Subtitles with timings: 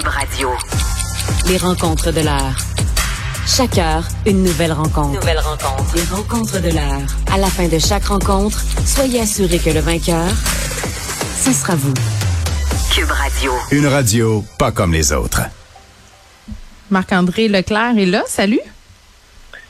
[0.00, 0.48] Cube Radio.
[1.46, 2.56] Les rencontres de l'heure.
[3.46, 5.20] Chaque heure, une nouvelle rencontre.
[5.20, 5.94] Nouvelle rencontre.
[5.94, 7.02] Les rencontres de l'heure.
[7.30, 10.26] À la fin de chaque rencontre, soyez assurés que le vainqueur,
[11.36, 11.92] ce sera vous.
[12.94, 13.52] Cube Radio.
[13.72, 15.42] Une radio pas comme les autres.
[16.88, 18.22] Marc-André Leclerc est là.
[18.26, 18.60] Salut.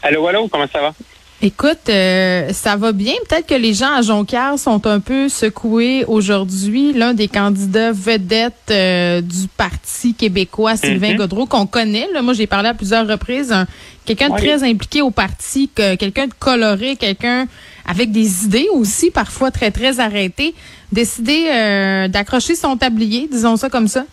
[0.01, 0.95] Allô, allô, comment ça va?
[1.43, 3.15] Écoute, euh, ça va bien.
[3.27, 6.93] Peut-être que les gens à Jonquière sont un peu secoués aujourd'hui.
[6.93, 11.17] L'un des candidats vedettes euh, du Parti québécois, Sylvain Mhm.
[11.17, 12.09] Godreau, qu'on connaît.
[12.13, 13.53] Là, moi, j'ai parlé à plusieurs reprises.
[13.53, 13.67] un-
[14.05, 14.41] quelqu'un de Oui.
[14.41, 17.47] très impliqué au parti, que- quelqu'un de coloré, quelqu'un
[17.87, 20.55] avec des idées aussi, parfois très, très arrêtées.
[20.93, 24.05] Décidé euh, d'accrocher son tablier, disons ça comme ça.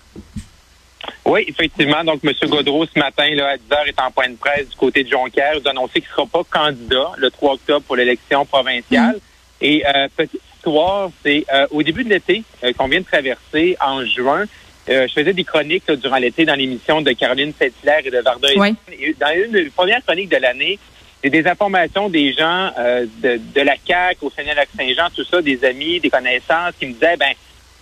[1.25, 2.03] Oui, effectivement.
[2.03, 2.34] Donc, M.
[2.49, 5.09] Godreau, ce matin, là, à 10 h, est en point de presse du côté de
[5.09, 5.53] Jonquière.
[5.55, 9.20] Il a annoncé qu'il ne sera pas candidat le 3 octobre pour l'élection provinciale.
[9.59, 13.75] Et euh, petite histoire, c'est euh, au début de l'été euh, qu'on vient de traverser,
[13.81, 14.45] en juin,
[14.89, 18.19] euh, je faisais des chroniques là, durant l'été dans l'émission de Caroline Saint-Hilaire et de
[18.19, 18.47] Varda.
[18.55, 18.73] Oui.
[18.97, 20.80] Et dans une des premières chroniques de l'année,
[21.22, 25.63] c'est des informations des gens euh, de, de la CAQ, au Seigneur-Lac-Saint-Jean, tout ça, des
[25.66, 27.33] amis, des connaissances qui me disaient, ben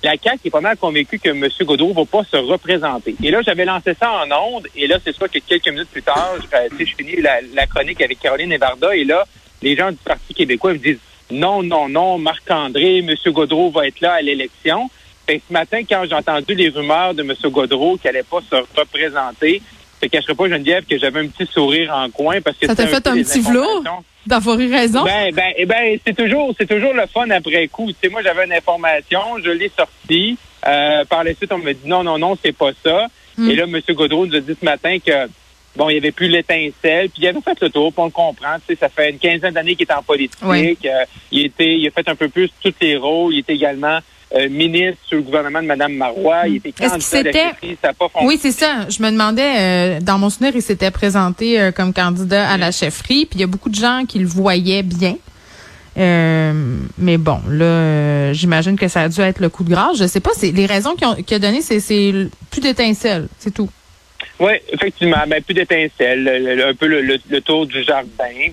[0.04, 1.48] la CAQ est pas mal convaincue que M.
[1.62, 3.16] Godreau va pas se représenter.
[3.24, 6.04] Et là, j'avais lancé ça en ondes, et là, c'est sûr que quelques minutes plus
[6.04, 9.26] tard, je, euh, je finis la, chronique avec Caroline et Varda, et là,
[9.62, 11.00] les gens du Parti québécois me disent
[11.32, 13.16] non, non, non, Marc-André, M.
[13.28, 14.90] Godreau va être là à l'élection.
[15.28, 17.34] Ce matin, quand j'ai entendu les rumeurs de M.
[17.46, 19.62] Godreau qui allait pas se représenter,
[20.02, 22.88] te cacherai pas, Geneviève, que j'avais un petit sourire en coin parce que Ça t'a
[22.88, 24.04] fait un petit informations.
[24.26, 25.04] D'avoir eu raison?
[25.04, 27.88] Ben, ben, eh ben, c'est toujours, c'est toujours le fun après coup.
[27.92, 30.38] Tu sais, moi, j'avais une information, je l'ai sortie.
[30.68, 33.08] Euh, par la suite, on me dit non, non, non, c'est pas ça.
[33.38, 33.50] Mm.
[33.52, 33.80] Et là, M.
[33.90, 35.30] Godreau nous a dit ce matin que
[35.76, 38.12] bon, il n'y avait plus l'étincelle, puis il avait fait le tour, puis on le
[38.12, 38.56] comprend.
[38.68, 40.40] Tu sais, ça fait une quinzaine d'années qu'il est en politique.
[40.42, 40.78] Oui.
[40.86, 43.34] Euh, il était, il a fait un peu plus tous les rôles.
[43.34, 44.00] Il était également
[44.34, 46.48] euh, ministre sur le gouvernement de Mme Marois.
[46.48, 48.28] Il était candidat que à la c'était- chefferie, ça n'a pas fonctionné.
[48.28, 48.88] Oui, c'est ça.
[48.90, 52.72] Je me demandais, euh, dans mon souvenir, il s'était présenté euh, comme candidat à la
[52.72, 55.16] chefferie, puis il y a beaucoup de gens qui le voyaient bien.
[56.98, 59.98] Mais bon, là, j'imagine que ça a dû être le coup de grâce.
[59.98, 62.14] Je sais pas, c'est les raisons qu'il a donné, c'est c'est
[62.52, 63.70] plus d'étincelles, c'est tout.
[64.40, 68.10] Oui, effectivement, ben, plus d'étincelles, le- le- un peu le, le- le tour du jardin.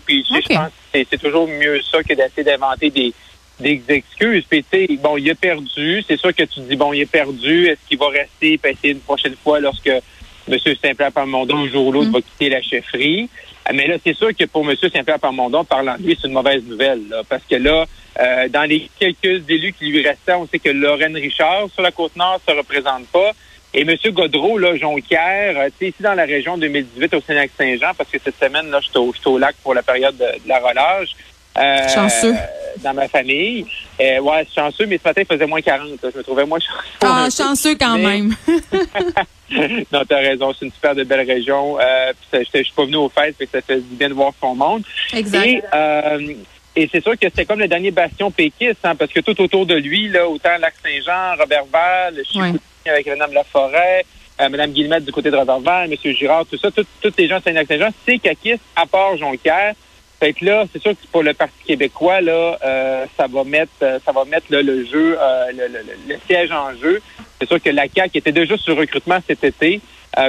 [0.07, 3.13] Puis je pense que c'est toujours mieux ça que d'essayer d'inventer des,
[3.61, 4.45] des excuses.
[4.49, 6.03] Puis tu sais, bon, il a perdu.
[6.09, 7.67] C'est sûr que tu te dis, bon, il est perdu.
[7.69, 10.59] Est-ce qu'il va rester et essayer une prochaine fois lorsque M.
[10.83, 12.13] Saint-Pierre Parmondon, un jour ou l'autre, Mm.
[12.15, 13.29] va quitter la chefferie?
[13.65, 14.77] Ah, Mais là, c'est sûr que pour M.
[14.77, 17.01] Saint-Pierre Parmondon, parlant de lui, c'est une mauvaise nouvelle.
[17.09, 17.85] Là, parce que là,
[18.21, 21.93] euh, dans les quelques élus qui lui restaient, on sait que Lorraine Richard, sur la
[21.93, 23.31] Côte-Nord, se représente pas.
[23.75, 23.95] Et M.
[24.11, 28.19] Godreau, là, Jonquière, euh, tu sais, ici dans la région 2018 au Sénac-Saint-Jean, parce que
[28.23, 30.59] cette semaine, là, je suis au, j'étais au lac pour la période de, de la
[30.59, 31.11] relâche.
[31.57, 32.35] Euh, Chanceux.
[32.81, 33.65] Dans ma famille.
[34.01, 36.03] Euh, ouais, chanceux, mais ce matin, il faisait moins 40.
[36.03, 36.11] là.
[36.13, 36.79] Je me trouvais moins chanceux.
[37.03, 38.35] Ah, chanceux quand Mais- même.
[39.93, 41.79] non, t'as raison, c'est une super de belle région.
[41.81, 44.55] Euh, je suis pas venu aux fêtes, que ça fait du bien de voir son
[44.55, 44.83] monde.
[45.13, 45.47] exact.
[45.47, 46.35] Et, euh,
[46.75, 49.67] et c'est sûr que c'était comme le dernier bastion péquiste, hein, parce que tout autour
[49.67, 52.53] de lui, là, autant Lac-Saint-Jean, Robertval, le Ouais.
[52.87, 54.07] avec Mme Laforêt,
[54.41, 56.13] euh, Mme Guillemette du côté de Robertval, M.
[56.15, 59.75] Girard, tout ça, tous les gens de Saint-Lac-Saint-Jean, c'est caquiste, à part Jonquière.
[60.23, 63.73] Fait que là, c'est sûr que pour le Parti québécois, là, euh, ça va mettre,
[63.83, 67.03] euh, ça va mettre le jeu, euh, le, siège en jeu.
[67.41, 69.81] C'est sûr que la CAQ était déjà sur le recrutement cet été,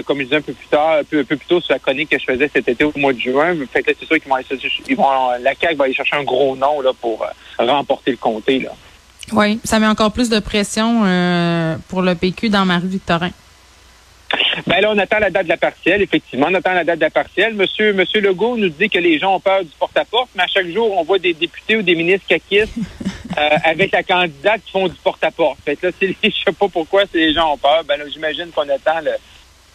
[0.08, 2.18] comme je disais un peu plus tard, un peu, plus tôt sur la chronique que
[2.18, 3.56] je faisais cet été au mois de juin.
[3.72, 5.06] Fait que c'est sûr qu'ils vont,
[5.40, 7.28] la CAQ va aller chercher un gros nom là pour
[7.60, 8.72] remporter le comté là.
[9.32, 11.02] Oui, ça met encore plus de pression
[11.88, 13.30] pour le PQ dans Marie-Victorin.
[14.66, 16.48] Ben là, on attend la date de la partielle, effectivement.
[16.50, 17.54] On attend la date de la partielle.
[17.54, 20.68] Monsieur, Monsieur Legault nous dit que les gens ont peur du porte-à-porte, mais à chaque
[20.70, 22.72] jour, on voit des députés ou des ministres caquistes
[23.38, 25.58] euh, avec la candidate qui font du porte-à-porte.
[25.66, 27.84] Fait que là, c'est- je sais pas pourquoi si les gens ont peur.
[27.88, 29.12] Ben là, j'imagine qu'on attend le,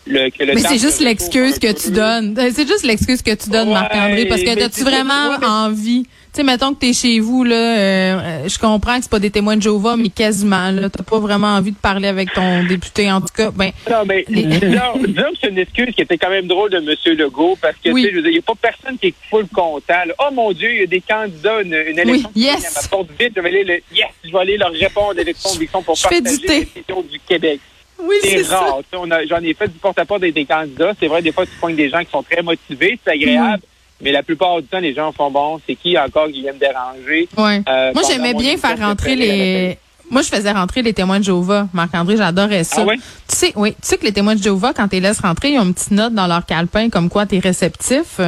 [0.07, 2.35] le, que le Mais c'est juste l'excuse que tu donnes.
[2.55, 6.07] C'est juste l'excuse que tu donnes, Ouais, Marc-André, parce que as-tu vraiment ouais, mais- envie?
[6.39, 9.33] Tu sais, mettons que t'es chez vous, là, euh, je comprends que c'est pas des
[9.33, 13.11] témoins de Jéhovah, mais quasiment, là, t'as pas vraiment envie de parler avec ton député,
[13.11, 16.17] en tout cas, ben, Non, mais Les- disons, disons que c'est une excuse qui était
[16.17, 17.17] quand même drôle de M.
[17.17, 18.03] Legault parce que, Oui.
[18.03, 20.05] tu sais, je veux dire, il n'y a pas personne qui est full content.
[20.07, 20.15] là.
[20.21, 22.77] Oh mon Dieu, il y a des candidats, une, une élection qui yes.
[22.77, 23.33] à ma porte vite.
[23.35, 26.23] Je vais aller, le, yes, je vais aller leur répondre avec conviction pour Je partager
[26.47, 27.59] les questions du Québec.
[28.01, 28.79] oui, C'est rare.
[28.93, 28.97] tu
[29.29, 30.93] J'en ai fait du porte-à-porte des candidats.
[31.01, 33.65] C'est vrai, des fois, tu pognes des gens qui sont très motivés, c'est agréable.
[34.01, 35.61] Mais la plupart du temps, les gens font bon.
[35.67, 37.29] C'est qui encore qui vient me déranger?
[37.37, 37.63] Ouais.
[37.69, 39.79] Euh, Moi, j'aimais mon bien faire rentrer les.
[40.11, 41.69] Moi, je faisais rentrer les témoins de Jéhovah.
[41.75, 42.79] Marc-André, j'adorais ça.
[42.81, 42.97] Ah ouais?
[43.29, 45.51] Tu sais, oui, tu sais que les témoins de Jéhovah, quand tu les laisses rentrer,
[45.51, 48.19] ils ont une petite note dans leur calepin comme quoi tu es réceptif.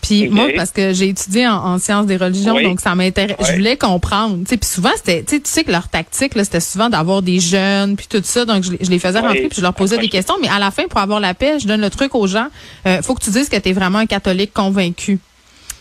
[0.00, 2.62] Puis moi, parce que j'ai étudié en, en sciences des religions, Oui.
[2.62, 3.36] donc ça m'intéresse.
[3.48, 4.38] Je voulais comprendre.
[4.44, 7.40] Tu sais, puis souvent, c'était, tu sais, que leur tactique, là, c'était souvent d'avoir des
[7.40, 8.44] jeunes, puis tout ça.
[8.44, 9.26] Donc, je, les- je les faisais Oui.
[9.26, 10.34] rentrer, puis je leur posais des questions.
[10.40, 12.46] Mais à la fin, pour avoir la paix, je donne le truc aux gens.
[12.86, 15.18] Euh, faut que tu dises que tu es vraiment un catholique convaincu.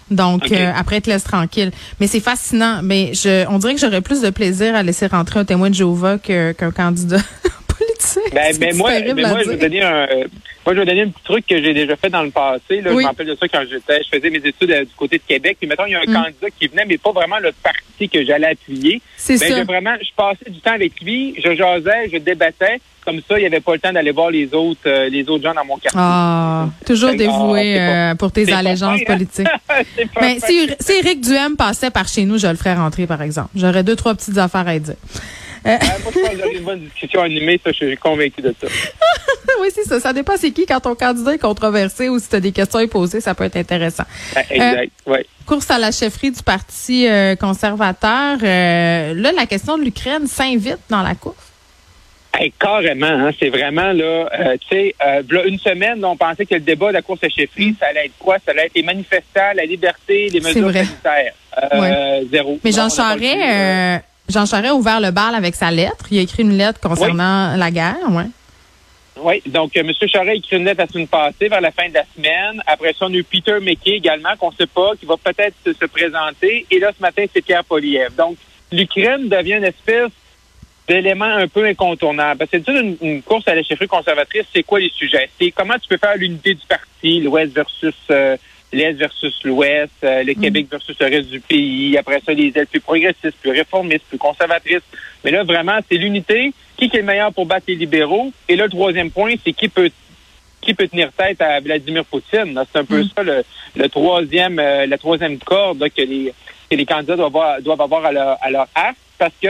[0.10, 1.72] Donc, euh, après, te laisse tranquille.
[2.00, 2.80] Mais c'est fascinant.
[2.82, 5.76] Mais je, on dirait que j'aurais plus de plaisir à laisser rentrer un témoin de
[5.76, 7.20] Jéhovah que- qu'un candidat
[7.78, 8.34] politique.
[8.34, 10.08] Ben, ben, moi, terrible ben, moi, je vais donner un,
[10.66, 12.82] moi, je vais donner un petit truc que j'ai déjà fait dans le passé.
[12.82, 12.92] Là.
[12.92, 12.98] Oui.
[12.98, 15.24] Je me rappelle de ça quand j'étais, je faisais mes études euh, du côté de
[15.28, 15.58] Québec.
[15.60, 16.14] Puis, mettons, il y a un Mm.
[16.24, 19.02] candidat qui venait, mais pas vraiment le parti que j'allais appuyer.
[19.16, 19.64] C'est Ben, ça.
[19.64, 22.80] vraiment, je passais du temps avec lui, je jasais, je débattais.
[23.06, 25.42] Comme ça, il n'y avait pas le temps d'aller voir les autres, euh, les autres
[25.42, 25.98] gens dans mon quartier.
[25.98, 29.04] Ah, toujours Ah, dévoué euh, pour tes pas allégeances hein?
[29.08, 29.48] politiques.
[30.22, 33.48] Mais si, si Éric Duhem passait par chez nous, je le ferais rentrer, par exemple.
[33.56, 34.96] J'aurais deux, trois petites affaires à dire.
[35.68, 38.54] Ah, moi, je pense que j'aurais une bonne discussion animée, ça, je suis convaincu de
[38.60, 38.68] ça.
[39.62, 40.00] oui, c'est ça.
[40.00, 42.80] Ça dépend c'est qui quand ton candidat est controversé ou si tu as des questions
[42.80, 44.04] à poser, ça peut être intéressant.
[44.36, 45.26] Ah, Exact, ouais.
[45.46, 48.38] Course à la chefferie du Parti euh, conservateur.
[48.44, 51.36] euh, là, la question de l'Ukraine s'invite dans la course?
[52.40, 56.54] Hey, carrément, hein, c'est vraiment là, euh, tu sais, euh, une semaine, on pensait que
[56.54, 58.38] le débat de la course à chefferie, ça allait être quoi?
[58.46, 61.34] Ça allait être les manifestants, la liberté, les mesures sanitaires.
[61.74, 62.60] Euh, Zéro.
[62.64, 66.06] Mais Jean Charest, Jean Charest a ouvert le bal avec sa lettre.
[66.12, 68.26] Il a écrit une lettre concernant la guerre, ouais.
[69.20, 69.92] Oui, donc euh, M.
[70.08, 72.62] Charest a écrit une lettre la semaine passée, vers la fin de la semaine.
[72.68, 75.56] Après ça, on a eu Peter McKay également, qu'on ne sait pas, qui va peut-être
[75.66, 76.66] se, se présenter.
[76.70, 78.14] Et là, ce matin, c'est Pierre Poliev.
[78.16, 78.38] Donc,
[78.72, 80.12] l'Ukraine devient une espèce
[80.88, 82.38] d'élément un peu incontournable.
[82.38, 85.30] Parce que c'est une, une course à la chefferie conservatrice, c'est quoi les sujets?
[85.40, 88.38] C'est comment tu peux faire l'unité du parti, l'Ouest versus euh,
[88.74, 91.98] l'Est versus l'Ouest, euh, le Québec versus le reste du pays.
[91.98, 94.82] Après ça, les ailes plus progressistes, plus réformistes, plus conservatrices.
[95.24, 96.54] Mais là, vraiment, c'est l'unité.
[96.78, 98.32] Qui est le meilleur pour battre les libéraux?
[98.48, 99.90] Et là, le troisième point, c'est qui peut
[100.62, 102.60] qui peut tenir tête à Vladimir Poutine.
[102.72, 103.10] C'est un peu Mm.
[103.16, 103.44] ça le,
[103.76, 106.34] le troisième, euh, la troisième corde là, que les
[106.70, 109.50] que les candidats doivent avoir, doivent avoir à leur, à leur arc, parce que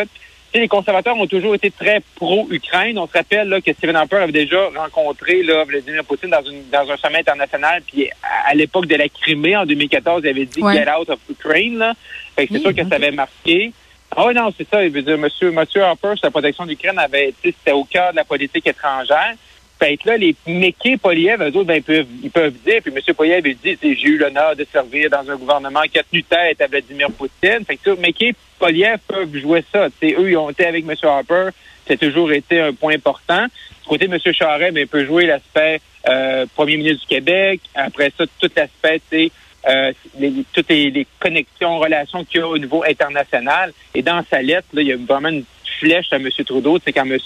[0.53, 2.97] les conservateurs ont toujours été très pro-Ukraine.
[2.97, 6.67] On se rappelle là, que Stephen Harper avait déjà rencontré là, Vladimir Poutine dans, une,
[6.69, 7.81] dans un sommet international.
[7.85, 10.73] Puis à, à l'époque de la Crimée, en 2014, il avait dit Ouais.
[10.73, 11.77] Get out of Ukraine.
[11.77, 11.93] Là.
[12.35, 13.71] Fait que c'est sûr que ça avait marqué.
[14.15, 14.83] Ah oui, non, c'est ça.
[14.83, 18.15] Il veut dire, monsieur, monsieur Harper, sa protection de l'Ukraine avait, c'était au cœur de
[18.15, 19.33] la politique étrangère.
[19.79, 22.91] Fait que là, les méquets Poliev, eux autres, ben, ils peuvent, ils peuvent dire, puis
[22.95, 23.13] M.
[23.15, 26.59] Poliev, il dit, j'ai eu l'honneur de servir dans un gouvernement qui a tenu tête
[26.61, 27.63] à Vladimir Poutine.
[27.65, 29.87] Fait que, méquets Poliev peuvent jouer ça.
[30.01, 30.95] Tu sais, eux, ils ont été avec M.
[31.03, 31.49] Harper.
[31.89, 33.45] A toujours été un point important.
[33.45, 34.17] Du côté M.
[34.33, 35.79] Charest, ben, il peut jouer l'aspect
[36.09, 37.61] euh, premier ministre du Québec.
[37.75, 39.31] Après ça, tout l'aspect, sais,
[39.69, 43.71] euh, les- toutes les, les connexions, relations qu'il y a au niveau international.
[43.93, 45.45] Et dans sa lettre, là, il y a vraiment une
[45.79, 46.27] flèche à M.
[46.45, 46.77] Trudeau.
[46.83, 47.17] C'est quand M.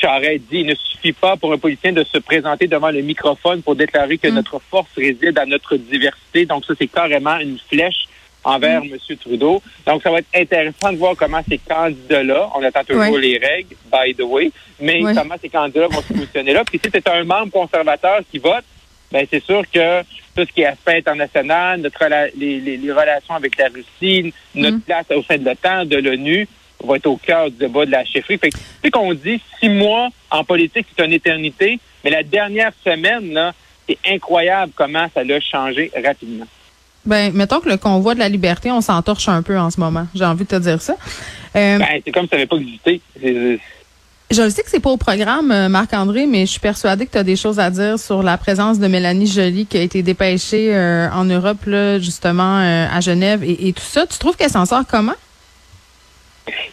[0.00, 3.62] Charest dit il ne suffit pas pour un politicien de se présenter devant le microphone
[3.62, 4.34] pour déclarer que Mm.
[4.34, 6.46] notre force réside dans notre diversité.
[6.46, 8.06] Donc, ça, c'est carrément une flèche
[8.42, 8.96] envers M.
[9.20, 9.62] Trudeau.
[9.86, 13.76] Donc, ça va être intéressant de voir comment ces candidats-là, on attend toujours les règles,
[13.92, 14.50] by the way,
[14.80, 16.64] mais comment ces candidats vont se positionner là.
[16.64, 18.64] Puis si c'est un membre conservateur qui vote,
[19.12, 20.00] ben c'est sûr que
[20.36, 22.02] tout ce qui est aspect international, notre
[22.38, 24.80] les, les- les relations avec la Russie, notre Mm.
[24.82, 26.48] place au sein de l'OTAN, de l'ONU,
[26.84, 28.38] va être au cœur du débat de la chefferie.
[28.38, 32.22] Fait que, tu sais qu'on dit six mois en politique, c'est une éternité, mais la
[32.22, 33.52] dernière semaine, là,
[33.88, 36.46] c'est incroyable comment ça l'a changé rapidement.
[37.04, 40.06] Ben, mettons que le convoi de la liberté, on s'entorche un peu en ce moment.
[40.14, 40.96] J'ai envie de te dire ça.
[41.56, 43.00] Euh, Ben, c'est comme si ça n'avait pas existé.
[44.32, 47.10] Je le sais que c'est pas au programme, euh, Marc-André, mais je suis persuadée que
[47.10, 50.04] tu as des choses à dire sur la présence de Mélanie Joly qui a été
[50.04, 54.06] dépêchée euh, en Europe, là, justement, euh, à Genève et, et tout ça.
[54.06, 55.16] Tu trouves qu'elle s'en sort comment?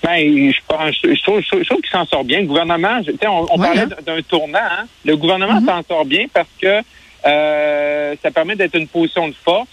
[0.04, 2.40] Ben, je pense, je trouve, je trouve- qu'il s'en sort bien.
[2.42, 3.90] Le gouvernement, je- tu sais, on, on Ouais, parlait hein?
[4.06, 4.60] d'un tournant.
[4.60, 4.86] hein.
[5.06, 5.66] Le gouvernement Mhm.
[5.68, 6.82] s'en sort bien parce que
[7.26, 9.68] euh, ça permet d'être une position de force.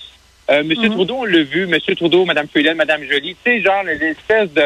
[0.50, 0.94] Euh, Monsieur Mhm.
[0.94, 1.66] Trudeau, on l'a vu.
[1.66, 3.36] Monsieur Trudeau, Madame Freeland, Madame Joly.
[3.44, 4.62] Tu sais, genre l'espèce de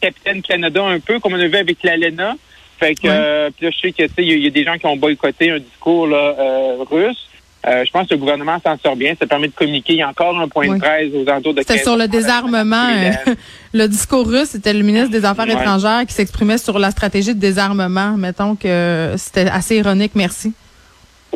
[0.00, 2.36] capitaine Canada un peu comme on a vu avec l'ALENA.
[2.78, 3.12] Fait que, Ouais.
[3.12, 4.64] euh, puis là, je sais que tu sais, il y, a- il y a des
[4.64, 7.26] gens qui ont boycotté un discours là, euh, russe.
[7.68, 9.14] Euh, je pense que le gouvernement s'en sort bien.
[9.20, 9.92] Ça permet de communiquer.
[9.94, 10.76] Il y a encore un point Ouais.
[10.76, 12.88] de presse aux alentours de C'était 15 sur le désarmement.
[12.88, 13.34] euh,
[13.74, 15.52] le discours russe, c'était le ministre des Affaires Ouais.
[15.52, 18.16] étrangères qui s'exprimait sur la stratégie de désarmement.
[18.16, 20.52] Mettons que c'était assez ironique, merci.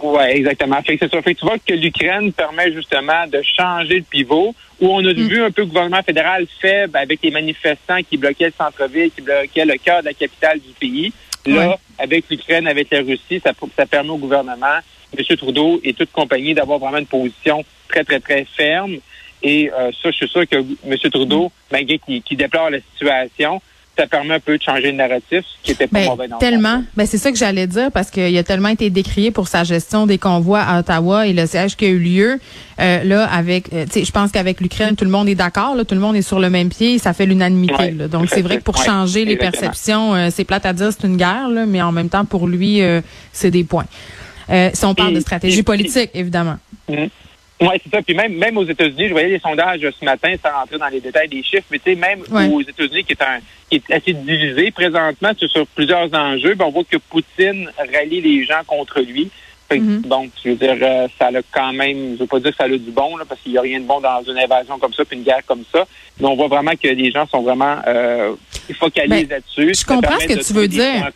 [0.03, 0.81] Oui, exactement.
[0.83, 1.21] Fait que c'est ça.
[1.23, 5.13] Fait que tu vois que l'Ukraine permet justement de changer le pivot, où on a
[5.13, 5.29] Mm.
[5.29, 9.21] vu un peu le gouvernement fédéral faible avec les manifestants qui bloquaient le centre-ville, qui
[9.21, 11.13] bloquaient le cœur de la capitale du pays.
[11.45, 11.75] Là, Ouais.
[11.99, 14.79] avec l'Ukraine, avec la Russie, ça, ça permet au gouvernement,
[15.17, 15.37] M.
[15.37, 18.97] Trudeau et toute compagnie, d'avoir vraiment une position très, très, très ferme.
[19.43, 20.97] Et euh, ça, je suis sûr que M.
[21.13, 23.61] Trudeau, malgré qu'il déplore la situation,
[23.99, 26.39] ça permet un peu de changer le narratif, ce qui était pas Ben, mauvais dans
[26.39, 26.83] tellement.
[26.97, 30.07] Ben, c'est ça que j'allais dire parce qu'il a tellement été décrié pour sa gestion
[30.07, 32.41] des convois à Ottawa et le siège qui a eu lieu.
[32.81, 35.77] Euh, là, avec, euh, tu sais, je pense qu'avec l'Ukraine, tout le monde est d'accord.
[35.87, 36.99] Tout le monde est sur le même pied.
[36.99, 37.75] Ça fait l'unanimité.
[37.75, 38.09] Ouais.
[38.09, 41.07] Donc, c'est vrai que pour Ouais, changer les perceptions, euh, c'est plate à dire, c'est
[41.07, 43.03] une guerre, là, mais en même temps, pour lui, euh,
[43.33, 43.85] c'est des points.
[44.51, 46.57] Euh, si on parle Et- de stratégie et- politique, évidemment.
[46.89, 48.03] Oui, c'est ça.
[48.03, 51.01] Puis même, même aux États-Unis, je voyais les sondages ce matin sans rentrer dans les
[51.01, 52.49] détails des chiffres, mais tu sais, même Ouais.
[52.49, 53.39] aux États-Unis, qui est, un,
[53.71, 58.21] qui est assez divisé présentement sur, sur plusieurs enjeux, ben, on voit que Poutine rallie
[58.21, 59.31] les gens contre lui.
[59.69, 59.79] Fait.
[59.79, 62.65] Bon, je veux dire, euh, ça a quand même, je veux pas dire que ça
[62.65, 64.93] a du bon, là, parce qu'il n'y a rien de bon dans une invasion comme
[64.93, 65.87] ça, puis une guerre comme ça.
[66.19, 68.35] Mais on voit vraiment que les gens sont vraiment euh,
[68.75, 69.81] focalisés Ben, là-dessus.
[69.81, 71.09] je comprends ce que tu veux dire.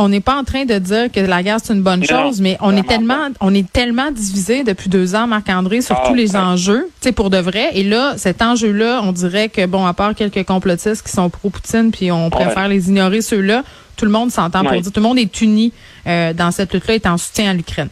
[0.00, 2.40] On n'est pas en train de dire que la guerre c'est une bonne Non, chose,
[2.40, 6.14] mais on est tellement, on est tellement divisé depuis deux ans, Marc-André, sur Ah, tous
[6.14, 6.38] les ouais.
[6.38, 7.70] enjeux, tu sais, pour de vrai.
[7.74, 11.90] Et là, cet enjeu-là, on dirait que bon, à part quelques complotistes qui sont pro-Poutine,
[11.92, 13.62] puis on préfère les ignorer ceux-là,
[13.96, 15.72] tout le monde s'entend pour dire, tout le monde est uni
[16.06, 17.88] euh, dans cette lutte-là, est en soutien à l'Ukraine.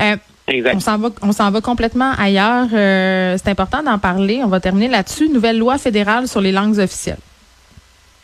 [0.00, 0.76] Euh, Exact.
[0.76, 2.68] on s'en va, on s'en va complètement ailleurs.
[2.72, 4.40] Euh, c'est important d'en parler.
[4.44, 5.28] On va terminer là-dessus.
[5.28, 7.18] Nouvelle loi fédérale sur les langues officielles.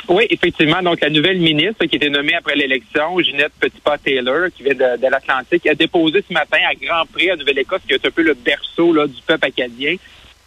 [0.08, 0.82] Oui, effectivement.
[0.82, 5.06] Donc, la nouvelle ministre qui était nommée après l'élection, Ginette Petitpas-Taylor, qui vient de, de
[5.10, 8.34] l'Atlantique, a déposé ce matin à Grand Prix, à Nouvelle-Écosse, qui est un peu le
[8.34, 9.96] berceau là, du peuple acadien,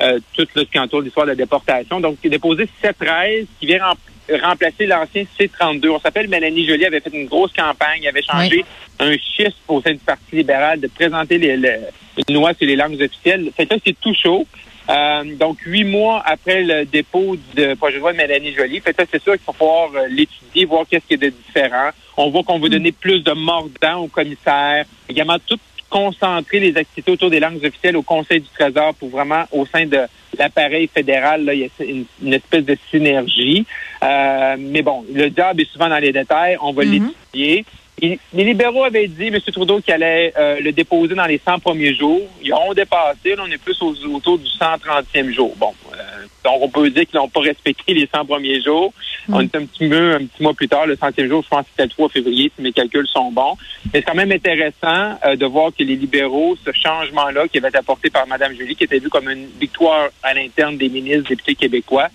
[0.03, 1.99] euh, tout ce qui entoure l'histoire de la déportation.
[1.99, 5.89] Donc, qui a déposé C-13, qui vient rem- remplacer l'ancien C-32.
[5.89, 8.63] On s'appelle Mélanie Joly, avait fait une grosse campagne, avait changé
[8.99, 11.79] un chiffre au sein du Parti libéral de présenter les, les-
[12.27, 13.49] une loi sur les langues officielles.
[13.57, 14.45] Que là, c'est tout chaud.
[14.89, 18.89] Euh, donc, huit mois après le dépôt du projet de loi de Mélanie Joly, que
[18.97, 21.89] là, c'est sûr qu'il faut pouvoir euh, l'étudier, voir qu'est-ce qu'il y a de différent.
[22.15, 27.11] On voit qu'on veut donner plus de mordant au commissaire, également tout concentrer les activités
[27.11, 29.99] autour des langues officielles au Conseil du Trésor pour vraiment, au sein de
[30.37, 33.65] l'appareil fédéral, là, il y a une, une espèce de synergie.
[34.03, 36.57] Euh, mais bon, le job est souvent dans les détails.
[36.61, 36.91] On va Mhm.
[36.91, 37.65] l'étudier.
[37.99, 39.39] Et les libéraux avaient dit, M.
[39.51, 42.21] Trudeau, qu'il allait euh, le déposer dans les 100 premiers jours.
[42.43, 43.35] Ils ont dépassé.
[43.35, 45.55] Là, on est plus aux- autour du 130e jour.
[45.57, 45.97] Bon, euh,
[46.43, 48.93] donc on peut dire qu'ils n'ont pas respecté les 100 premiers jours.
[49.29, 51.63] On est un petit peu, un petit mois plus tard, le centième jour, je pense
[51.63, 53.55] que c'était le 3 février, si mes calculs sont bons.
[53.85, 57.69] Mais c'est quand même intéressant euh, de voir que les libéraux, ce changement-là qui avait
[57.69, 61.29] été apporté par Mme Julie, qui était vu comme une victoire à l'interne des ministres,
[61.29, 62.09] députés québécois,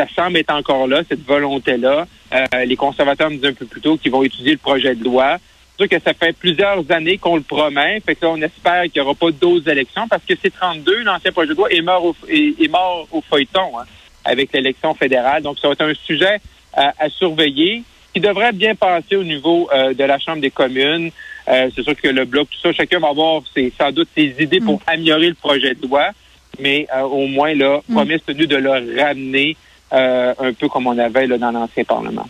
[0.00, 2.06] ça semble être encore là, cette volonté-là.
[2.32, 5.04] Euh, les conservateurs me disaient un peu plus tôt qu'ils vont étudier le projet de
[5.04, 5.36] loi.
[5.72, 8.00] C'est sûr que ça fait plusieurs années qu'on le promet.
[8.00, 11.02] Fait que là, on espère qu'il n'y aura pas d'autres élections parce que c'est 32,
[11.02, 13.84] l'ancien projet de loi est mort au, est, est mort au feuilleton hein,
[14.24, 15.42] avec l'élection fédérale.
[15.42, 16.40] Donc, ça va être un sujet
[16.72, 17.82] à, à surveiller
[18.14, 21.10] qui devrait bien passer au niveau euh, de la Chambre des communes.
[21.48, 24.34] Euh, c'est sûr que le bloc, tout ça, chacun va avoir ses, sans doute ses
[24.38, 26.10] idées pour améliorer le projet de loi,
[26.58, 29.56] mais euh, au moins, là, promesse tenue de le ramener
[29.92, 32.26] euh, un peu comme on avait là, dans l'ancien Parlement.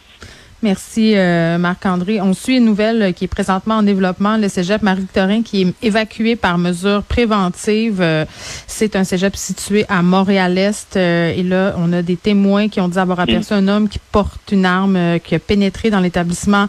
[0.62, 2.20] Merci euh, Marc-André.
[2.20, 5.74] On suit une nouvelle euh, qui est présentement en développement, le cégep Marie-Victorin qui est
[5.82, 8.04] évacué par mesure préventive.
[8.66, 12.98] C'est un cégep situé à Montréal-Est et là, on a des témoins qui ont dit
[12.98, 16.66] avoir aperçu un homme qui porte une arme qui a pénétré dans l'établissement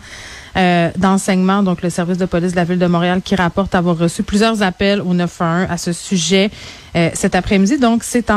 [0.98, 4.24] d'enseignement, donc le service de police de la ville de Montréal qui rapporte avoir reçu
[4.24, 6.50] plusieurs appels au 911 à ce sujet
[7.14, 7.78] cet après-midi.
[7.78, 8.30] Donc, c'est en